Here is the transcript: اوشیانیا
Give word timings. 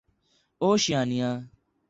اوشیانیا 0.61 1.31